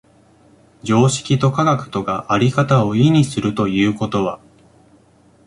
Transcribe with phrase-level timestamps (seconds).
[0.83, 4.39] 常識と科学とが在り方を異にするということは、